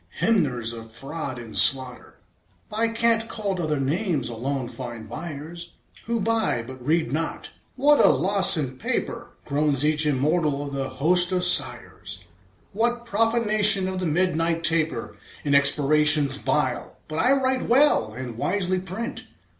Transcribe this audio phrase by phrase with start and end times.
[0.19, 2.17] Hymners of fraud and slaughter,
[2.71, 5.73] By cant called other names, alone find buyers
[6.05, 7.51] Who buy, but read not.
[7.75, 12.23] "What a loss in paper," Groans each immortal of the host of sighers!
[12.71, 16.97] "What profanation of the midnight taper In expirations vile!
[17.07, 19.27] But I write well, And wisely print.